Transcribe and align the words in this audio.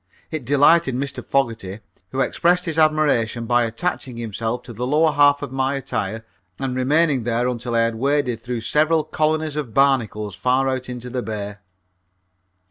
It 0.31 0.45
delighted 0.45 0.95
Mr. 0.95 1.23
Fogerty, 1.23 1.79
who 2.11 2.21
expressed 2.21 2.65
his 2.65 2.79
admiration 2.79 3.45
by 3.45 3.65
attaching 3.65 4.17
himself 4.17 4.63
to 4.63 4.73
the 4.73 4.87
lower 4.87 5.11
half 5.11 5.43
of 5.43 5.51
my 5.51 5.75
attire 5.75 6.25
and 6.57 6.75
remaining 6.75 7.21
there 7.21 7.47
until 7.47 7.75
I 7.75 7.81
had 7.81 7.93
waded 7.93 8.41
through 8.41 8.61
several 8.61 9.03
colonies 9.03 9.55
of 9.57 9.75
barnacles 9.75 10.33
far 10.33 10.67
out 10.67 10.89
into 10.89 11.11
the 11.11 11.21
bay. 11.21 11.57